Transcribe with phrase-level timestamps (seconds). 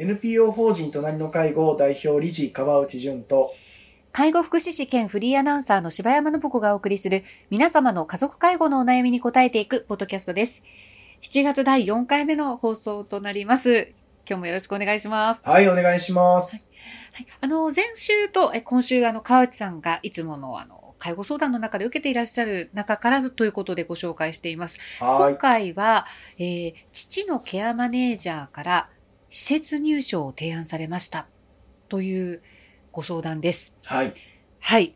[0.00, 3.52] NPO 法人隣の介護代表理事川内淳と
[4.12, 10.62] 介護福祉士兼フリーアナウンサーの柴山信子がお送りする皆様の家族介護のお悩みに答えていくポッドキャストです。
[11.22, 13.92] 7月第4回目の放送となります。
[14.24, 15.42] 今日もよろしくお願いします。
[15.44, 16.70] はいお願いします。
[17.14, 24.78] はい、あの、前週とえ今週、あの、川内さんがいつもの、あの、介護相談の中で受けていらっしゃる中からということでご紹介しています。
[25.00, 26.06] 今はい回は、
[26.38, 28.88] えー父のケアマネージャーから
[29.30, 31.28] 施設入所を提案されました
[31.88, 32.42] という
[32.92, 33.78] ご相談です。
[33.84, 34.14] はい
[34.60, 34.94] はい。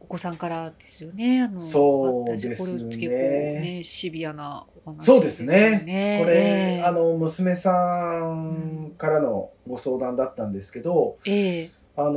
[0.00, 1.42] お子さんからですよね。
[1.42, 6.20] あのそうですねこれ結構ね、シビアなお話そうですよね。
[6.22, 12.12] これ、ええあの娘さんからのご相談だったんですけど、ええあの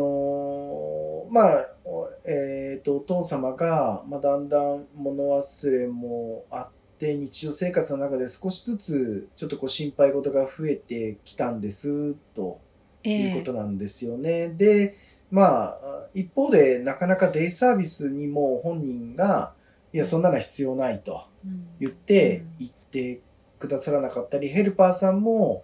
[1.31, 12.59] ーまあおえっ、とお父様がまあだんだん物忘れもあって日常生活の中で少しずつちょっとこう心配事が増えてきたんですと。
[13.03, 14.49] えいうこえとなんですよね。
[14.49, 14.95] で、
[15.31, 19.53] まあ、一方で、なかなかデイサービスにも本人が、
[19.93, 23.21] いや、そんなのは必要ないとうん言ってうん、言って
[23.57, 25.63] くださらなかったり、ヘルパーさんも、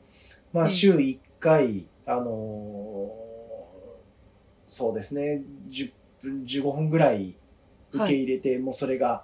[0.54, 3.26] まあ、ええ週1回、あのー
[4.68, 7.38] そうですね、10分、15分ぐらい
[7.94, 9.24] 受け入れて、もうそれが、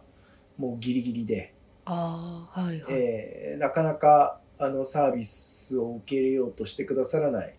[0.58, 1.53] もうギリギリで、
[1.86, 2.94] ああ、はいはい。
[2.94, 7.56] えーなかなか、あの、サービスを受け入れようとしてくださらない。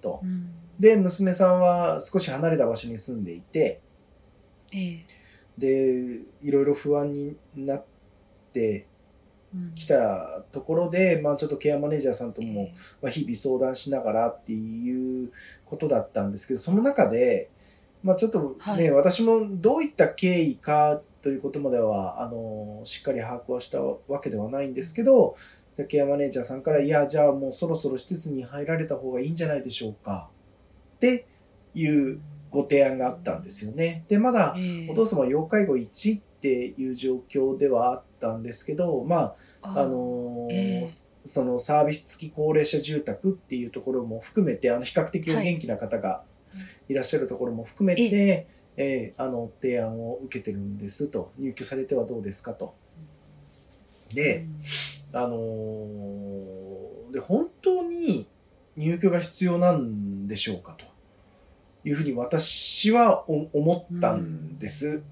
[0.00, 0.20] と。
[0.22, 0.50] うん。
[0.78, 3.80] で娘さんは少し離れた場所に住んでいて。
[4.72, 5.06] ええ。
[5.58, 7.84] でいろいろ不安になっ
[8.52, 8.86] て
[9.54, 9.74] うん。
[9.74, 15.32] きたところで、まあ、ちょっとケアマネージャーさんともえ、まあ、日々相談しながらっていう
[15.64, 17.50] ことだったんですけどその中で、
[18.02, 18.90] まあ、ちょっとね、はい。
[18.90, 25.34] 私もどういった経緯かということまではあのしっかり把握はしたわけではないんですけど
[25.74, 30.30] じゃあケアマネージャーさんから「いやじゃあもうそろそろ施設に入られた方がいいんじゃないでしょうか」
[30.96, 31.26] って
[31.74, 32.20] いう
[32.52, 34.04] ご提案があったんですよね。
[34.06, 34.88] でまだええ。
[34.88, 40.48] お父様は要介護1っていう状況ではあったんですけどまああの
[41.24, 46.35] そのサービス付き高齢者住宅っていうところも含めてあの比較的お元気な方がい
[46.94, 48.46] らっしゃるところも含めて、
[48.76, 52.74] えーあの提案を受けてるんですと入居されてはどうですかと。
[54.12, 54.44] で、
[55.12, 58.26] あのーで本当に
[58.76, 60.84] 入居が必要なんでしょうかと。
[61.84, 65.02] いうふうに私はお思ったんです。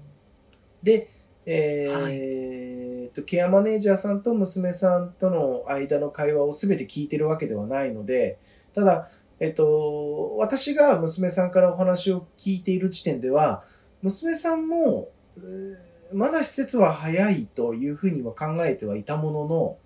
[0.83, 1.09] で、
[1.45, 8.39] えーとケアマネージャーさんと娘さんとの間の会話を全て聞いてるわけではないので
[8.73, 9.09] ただ、
[9.39, 13.63] えっと、私が娘さんからお話を聞いている時点では
[14.01, 19.77] 娘さんもえーまだ施設は早いというふうには考えてはいたものの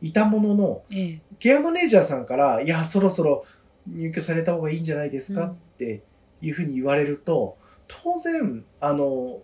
[0.00, 1.20] いたもののええ。
[1.38, 3.44] ケアマネージャーさんから、いや、そろそろ
[3.86, 5.50] 入居された方がいいんじゃないですか、うん。
[5.50, 6.02] って
[6.40, 9.40] いうふうに言われると、当然、あの、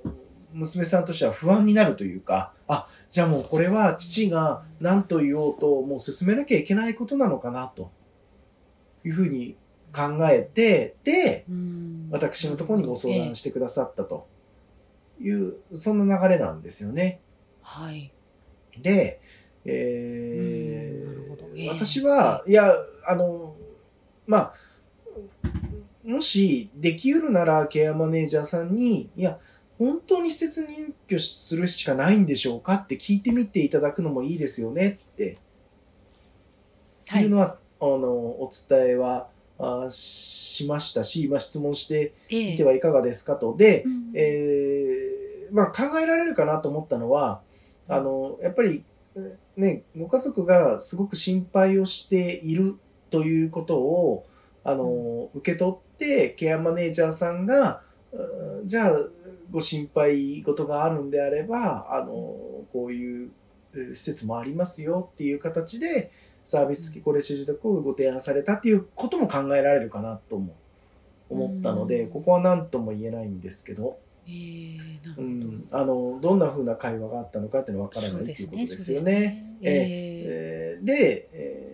[0.55, 7.91] 娘さんとしては不安になるというか、あ、じゃあもうこれは父が何と言おうと、もう進めなきゃいけないことなのかな、と
[9.07, 9.57] いうふうに
[9.95, 12.09] 考えて、で、うん。
[12.11, 14.27] 私のところにご相談してくださったと。
[15.21, 17.21] いう、そんな流れなんですよね。
[17.63, 18.13] はい。
[18.81, 19.21] で、
[19.65, 21.17] えー
[21.71, 22.71] 私は、いや、
[23.07, 23.57] あの、
[24.27, 24.55] まあ、
[26.05, 29.39] もしできうるならケアマネージャーさんに、いや、
[29.79, 35.39] 本当に施設入居するしかないんでしょうかって聞いてみていただくのもいいですよねって。
[37.09, 37.25] はい。
[37.25, 39.29] いうのは、あの、お伝えは
[39.59, 43.57] あしましたし、まあ、質問してえみてはいかがですかと。
[43.57, 47.41] で、うんえーまあ、考えられるかなと思ったのは、
[47.89, 48.85] あの、やっぱり、
[49.57, 52.77] ね、ご家族がすごく心配をしている
[53.11, 54.27] ということを、
[54.65, 57.83] あの、受け取って、ケアマネージャーさんが、
[58.13, 58.99] うんじゃあ、
[59.51, 62.13] ご心配事があるんであれば、あの、
[62.73, 63.31] こういう
[63.75, 66.11] えー施設もありますよっていう形で、
[66.47, 70.55] サービス付き高齢者住宅をご提案されたっていうことも考えられるかなとも
[71.29, 72.13] 思ったので、うん。
[72.13, 73.99] ここは何とも言えないんですけど、
[74.29, 74.77] ええ
[75.09, 75.27] なるほど。
[75.27, 79.57] うん、あのどんな風な会話があったのかっていうのは分からないということですよね。
[79.61, 81.71] でえーで、え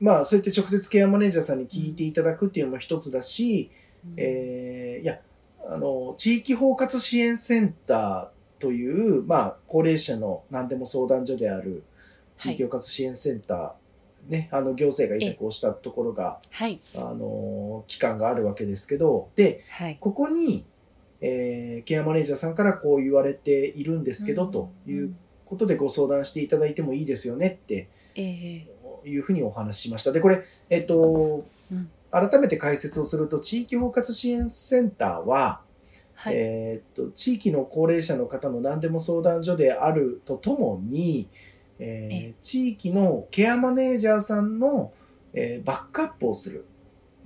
[0.00, 3.70] ーまあそうやって直接ケアマネージャーさんに聞いていただくっていうのも一つだし、
[4.16, 5.20] えーいや
[5.68, 11.84] あの地域包括支援センターという、まあ、高齢者の何でも相談所である
[12.38, 16.78] 地域包括支援センター、ね、あの行政が委託をしたところが、はい。
[16.96, 19.98] あの機関があるわけですけどではい。
[20.00, 20.66] ここに、
[21.20, 25.14] えーケアマネージャーさんからこう言われているんですけど、という
[25.46, 28.66] ことでご相談していただいてもいいですよねってええ
[29.04, 30.12] いうふうにお話ししました。
[30.12, 35.60] で、これ、えっと、うん改めて解説をすると、地域包括支援センターは、
[36.14, 36.34] はい。
[36.36, 41.28] えーっと地域の高齢者の方の何でも相談所であるとともに、
[41.78, 44.92] えーえ地域のケアマネージャーさんの、
[45.34, 46.64] えーバックアップをする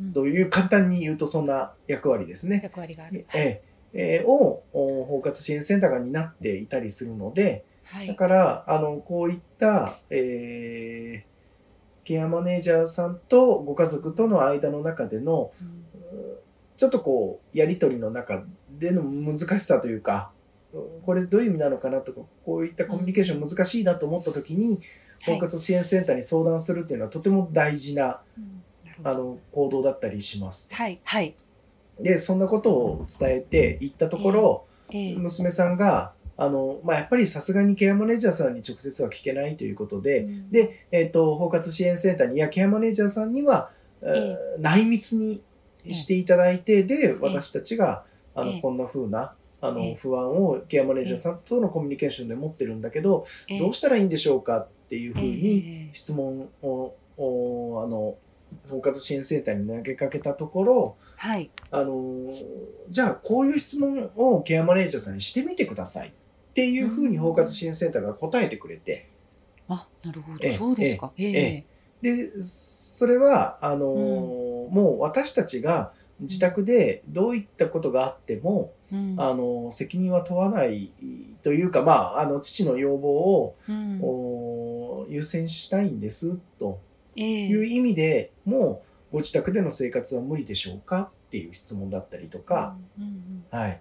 [0.00, 2.60] うんという簡単に言うとそんな役割ですね。
[2.62, 3.25] 役割がある。
[3.34, 8.16] えーえーをお包括支援センターが担っていたりするのでだはい。
[8.16, 11.32] からあのこういった、えー
[12.04, 15.84] ケアマネージャーさんとご家族との間の中でのうん
[16.76, 18.43] ちょっとこう、やりとりの中
[18.78, 20.32] での難しさというか、
[21.05, 24.81] これどういう意味なのかなとか、こういったコミュニケーション難しいなと思った時に、
[25.27, 28.21] 包括支援センターに相談するっていうのはとても大事な、
[29.05, 30.73] あの、行動だったりします。
[30.75, 31.01] はい。
[31.05, 31.35] はい。
[32.01, 43.71] で、そんなことを伝えていったところ、ええ娘さんが、あの、まあ、やっぱりさすがにケアマネージャーさんに直接は聞けないということで、うんで、えっ、と、包括支援センターに、いや、ケアマネージャーさんには、
[44.03, 45.43] えーえ内密に
[45.91, 48.05] していただいて、で、私たちが、
[48.35, 58.17] あの、ええこんな風な、あの、ええ不安をケアマネージャーさんとのコミュニケーションで持ってるんだけど、ええどうしたらいいんでしょうかっていう風にええ質問を、おあの、
[58.69, 61.50] 包括支援センターに投げかけたところ、はい。
[61.70, 62.31] あの、
[62.91, 66.12] じゃあ、こういう質問をケアマネージャーさんにしてみてくださいっ
[66.55, 69.09] ていう風に包括支援センターが答えてくれて、
[69.69, 70.38] あ、なるほど。
[70.43, 71.12] ええそうですか。
[71.17, 71.64] ええ
[72.03, 72.17] え。
[72.17, 79.15] で、それは、あのーもう私たちが自宅でどういったことがあっても、うん。
[79.19, 80.93] あのー責任は問わない
[81.43, 84.00] というか、まあ、あの、父の要望を、うん。
[84.03, 86.79] お優先したいんです、と。
[87.17, 87.67] えいうえ。
[87.69, 93.81] 意味でもう、ご自宅での生活は無理でしょうかっていう質問だったりとか、うんうんはい。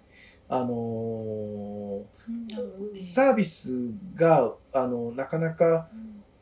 [0.49, 5.89] あのーサービスが、あの、なかなか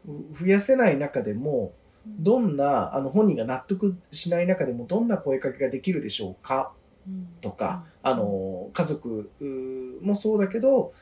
[0.07, 0.33] うん。
[0.33, 1.73] 増やせない中でも、
[2.05, 2.23] うん。
[2.23, 6.78] どんな、あの本人が納得しない中でもどんな声かけができるでしょうかうん
[7.41, 9.29] とか、うんあの、家族
[10.01, 10.93] もそうだけど、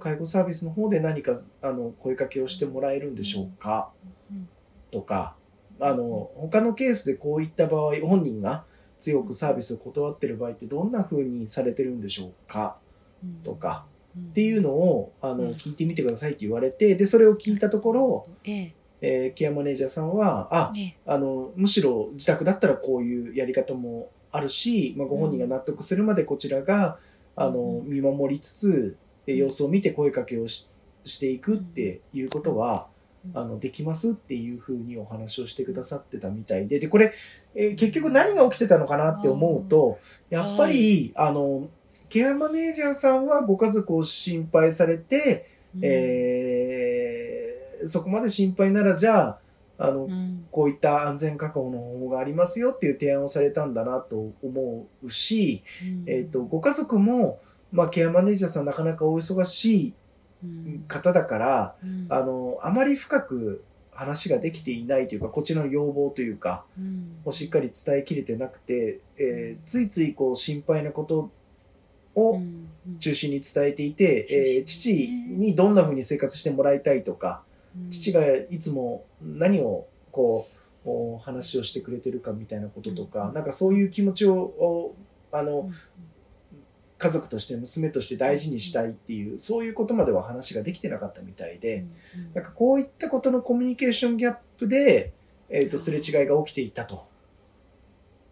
[0.00, 3.90] 介護サービスの方で何かあの声かけをしてもらえるんでしょうか？
[4.30, 4.48] うん
[4.90, 5.36] とか、
[5.80, 8.64] あの、他のケースでこういった場合、本人が
[8.98, 12.78] 強くサービスを断ってる場合ってどんな風にされてるんでしょうか？
[13.22, 15.48] うんとかうんっていうのをあのうん。
[15.50, 18.74] 聞いてみてくださいって言われて、で、それを聞いたところ、ええ。
[19.00, 20.96] えーケアマネージャーさんは、あ、ええ。
[21.06, 26.98] あの、むしろ自宅だったらこういうやり方もあるし、まあ、ご本人が納得するまでこちらが、
[27.36, 27.88] あの、うん。
[27.88, 28.96] 見守りつつ、
[29.26, 30.66] えー様子を見て声かけをし
[31.04, 32.88] していくっていうことは、
[33.32, 33.38] うん。
[33.38, 37.12] あの、できますっていうふうにお話をしてくださってたみたいで、で、これ、
[37.54, 39.98] えー結局何が起きてたのかなって思うと、
[40.30, 41.68] やっぱり、あの、
[42.08, 45.46] ケアマネージャーさんはご家族を心配されて、
[45.76, 45.80] うん。
[45.84, 47.48] えー
[47.86, 49.38] そこまで心配ならじゃあ、
[49.78, 50.46] あの、うん。
[50.50, 56.04] こういった安全確保の方法がありますよっていう提案をされたんだなと思うし、うん。
[56.08, 57.40] えっ、と、ご家族も、
[57.70, 59.94] まあ、ケアマネージャーさんなかなかお忙しい
[60.44, 60.84] うん。
[60.88, 62.06] 方だから、うん。
[62.08, 67.16] あの、あまり深く話ができていないというか、こっちの要望というか、うん。
[67.24, 71.30] をしっかり伝えきれてなくて、えーついついこう心配なこと
[72.14, 72.68] をうん。
[73.00, 77.44] 中心に伝えていて、えー父にどんな風に生活してもらいたいとか、
[77.90, 78.20] 父が
[78.50, 80.46] いつも何をこ
[80.84, 83.34] うお話をしてくれてるかみたいなこととか、うん。
[83.34, 84.96] なんかそういう気持ちをお
[85.32, 85.74] あの、うん。
[87.00, 91.84] 家族として娘として大事にしたいっていうそういうことまでは話ができてなかったみたいで、
[92.16, 92.34] うん。
[92.34, 95.12] なんかこういったことのコミュニケーションギャップで、
[95.48, 97.06] えー、とすれ違いが起きていたと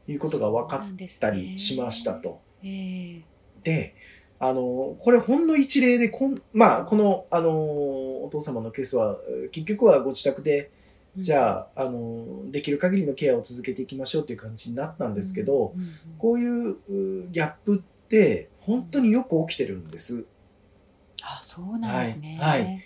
[0.09, 2.41] いうことが分かったりしましたと。
[2.63, 3.23] ええ。
[3.63, 3.95] で、
[4.39, 7.51] あの、これほんの一例で、こんまあ、この、あの、
[8.25, 10.71] お父様のケースは、えー結局はご自宅で、
[11.17, 15.89] じゃあ、あの、できる限りのケアを続けていきましょうっていう感じになったんですけど、うんうん
[16.19, 20.27] こういううギャップって、本当によく起きてるんです。
[21.23, 22.39] あそうなんですね。
[22.41, 22.83] はい。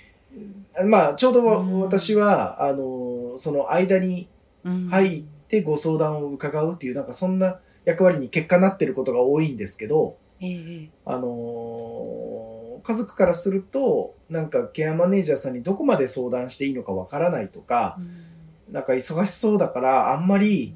[0.86, 1.80] まあ、ちょうどうん。
[1.80, 4.28] 私は、あの、その間に
[4.64, 4.88] うん。
[4.90, 12.50] 入ってご相談を伺うっていう、なんかそんな役割に結果なってることが多いんですけど、ええあのー
[12.82, 18.72] 家族からすると、なんかケアマネージャーさんにどこまで相談していいのかわからないとか、うん。
[18.72, 20.74] なんか忙しそうだから、あんまり、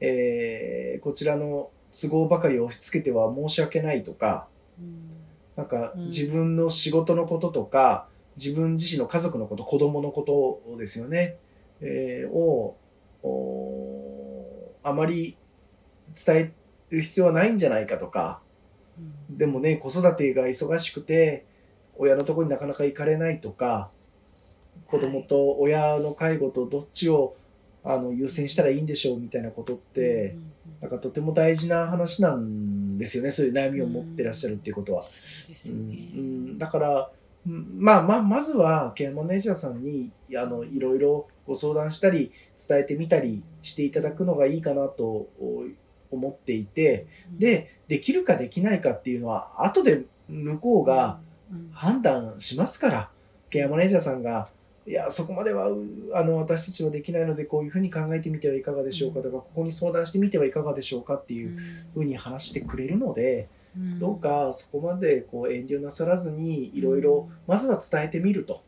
[0.00, 4.48] えーこちらの都合ばかり押し付けては申し訳ないとか、
[4.80, 5.10] うん。
[5.56, 6.04] なんかうん。
[6.06, 10.22] 自分の仕事のこととか、自分自身の家族のこと、子供のこ
[10.66, 11.36] とですよね、
[11.82, 12.76] えーを、
[13.22, 15.36] おあまり
[16.26, 16.52] 伝え
[16.90, 18.41] る必要はないんじゃないかとか、うん
[19.30, 21.46] でもね、子育てが忙しくて、
[21.96, 23.90] 親のところになかなか行かれないとか、
[24.86, 27.36] 子供と親の介護とどっちを
[27.84, 30.36] あの優先したらいいんでしょうみたいなことって、
[30.80, 33.30] なんかとても大事な話なんですよね。
[33.30, 35.02] そういう悩みを持ってらっしゃるっていうことは。
[35.02, 35.78] そうですうん。
[35.78, 37.10] うん、だから、
[37.46, 42.30] うんまあまあ、まずはケアマネージャーさんにあのいろいろご相談したり
[42.68, 45.64] 伝えてみたりしていただくのがいいかなとお
[46.16, 51.18] 思っていてでできるかできないかっていうのは後で向こうが
[51.52, 53.10] うん、判断しますから
[53.50, 54.48] ケアマネージャーさんが
[54.86, 61.56] いやそこまではうあの私たちはできないのでこういうふうに考えてみてはいかがでしょうかとかここに相談してみてはいかがでしょうかっていう
[61.94, 63.48] ふうに話してくれるので。
[63.76, 63.98] うん。
[63.98, 68.60] どうかそこまでこう遠慮なさらずにいろいろまずは伝えてみると。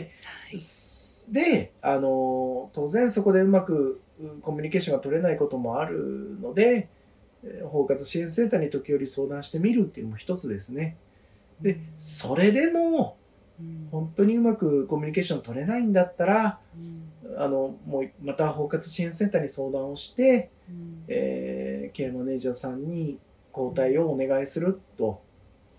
[0.00, 0.06] は
[0.52, 1.32] い。
[1.32, 4.00] で、あの、当然そこでうまくう
[4.42, 6.88] コミュニケーションが取れないこともあるので、
[7.44, 10.96] えー包括支援センターに時折相談してみるっていうのも一つですね。
[11.60, 13.16] で、それでも
[13.60, 13.88] うん。
[13.92, 17.40] 本当にうまくコミュニケーション取れないんだったら、うん。
[17.40, 21.04] あの、もうまた包括支援センターに相談をして、うん。
[21.06, 23.18] えーケアマネージャーさんに
[23.56, 25.22] 交代をお願いすると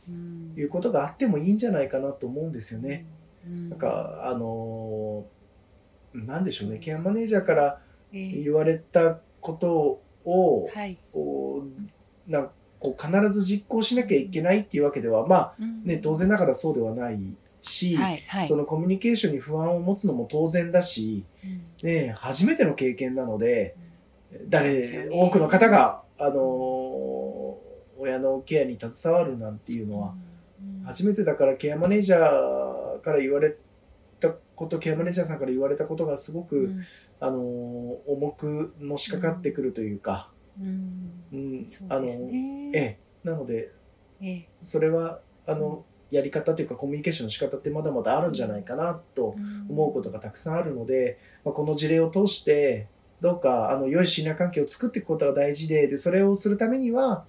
[0.08, 0.54] うん。
[0.58, 3.06] いうことがあってもいいんじゃないかなと思うんですよね。
[3.46, 3.70] うん。
[3.70, 10.98] なんか、あのーなんでしょうね、ケアマネージャーからえー言われたことを、はい。
[11.14, 11.64] こ
[12.28, 12.50] うなん
[12.80, 15.84] こう必ず実行しなきゃいけないっていうわけでは、まあうん。
[15.84, 17.20] ね、当然ながらそうではない
[17.62, 18.48] し、はいはい。
[18.48, 21.88] そのコミュニケーションに不安を持つのも当然だし、うん。
[21.88, 23.76] ね、初めての経験なので、
[24.32, 25.10] そう誰、ですよね。
[25.12, 27.70] 多くの方が、あのー
[28.02, 30.14] 親のケアに携わるなんていうのは、
[30.62, 30.86] うん。
[30.86, 33.58] 初めてだからケアマネージャーから言われた
[34.60, 36.82] ことケアマネージャーさんから言われたことがすごく、うん。
[37.22, 41.24] あのー重くのしかかってくるというか、うん。
[41.32, 41.66] うん。
[41.66, 42.72] そうですね。
[42.74, 43.00] ええ。
[43.24, 43.72] なので
[44.22, 44.50] ええ。
[44.60, 49.36] それはあの、やり方というかコミュニケーションの仕方ってまだまだあるんじゃないかなと
[49.70, 52.88] 思うことがたくさんあるので、まあ、この事例を通して
[53.22, 57.26] どうかあの良い信頼関係を作っていくことが大事ででそれをするためには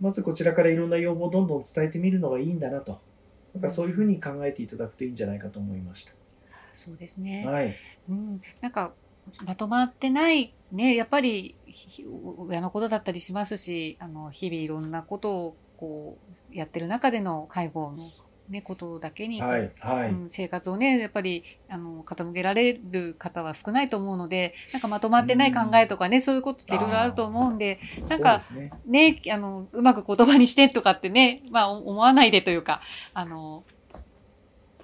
[0.00, 3.00] まずこちらからいろんな要望をどんどん伝えてみるのがいいんだなと。
[3.56, 6.04] なんかそういうふうに考えていただくといいんじゃないかと思いまし
[6.76, 7.42] そうですね。
[7.44, 7.50] た。
[7.50, 7.74] はい、
[8.08, 8.92] うん、なんか
[9.44, 12.04] まとまってないねやっぱりひ
[12.38, 16.18] 親のことだったりしますしあの日々いろんなことをこ
[16.52, 17.96] うやってる中での介護の、
[18.48, 27.78] ね、ことだけにはい、はい、うん、生活をねやっぱりあの傾けられる方は少ないと思うのでなんかまとまってない考えとかね、そういうことっていろいろあると思うんで
[28.08, 28.70] なんかね。
[28.86, 32.80] ねあのうまく言葉にしてとかってね、まあ、思わないでというか
[33.12, 33.64] あの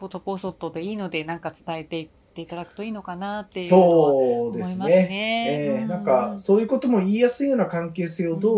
[0.02, 5.06] ポトポソットでいいのでなんか伝えていっていただくといいのかなっていうのはそうです思いますね。
[5.06, 5.68] ね。
[5.70, 8.54] うえーなんかそういうことも言いやすいような関係性をどう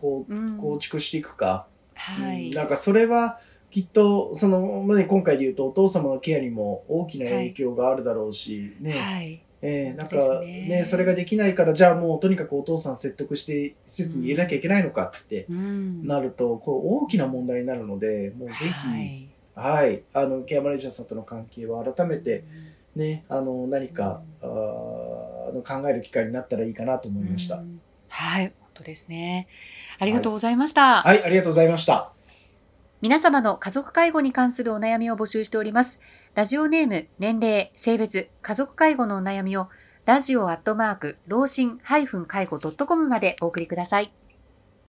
[0.00, 2.48] こううん構築していくか、はい。
[2.48, 3.38] うんなんかそれは
[3.70, 9.40] きっとその、まあね、今回で言うとお父様のケアにも大きな影響があるだろうし、ねはい。
[9.62, 16.04] えーなんかねねそれができないからじゃあもうとにかくお父さん説得して施設に入れなきゃいけないのかってうん。
[16.08, 18.98] なるとこう大きな問題になるのでもうぜひ、は
[19.58, 20.02] はいい。
[20.14, 22.44] あのケアマネージャーさんとの関係を改めて、
[22.94, 24.48] ね、あの何か、あー
[25.48, 27.56] あの考える機会になったらいいかなと思いました。
[27.56, 28.52] うんはい。
[28.60, 29.48] 本当ですね。
[29.98, 31.02] ありがとうございました。
[31.02, 32.12] はい、ありがとうございました。
[33.00, 36.00] 皆様の家族介護に関するお悩みを募集しております。
[36.34, 39.68] ラジオネーム、年齢、性別、家族介護のお悩みを、
[40.04, 44.17] ラジオアットマーク、老人介護 .com までお送りください。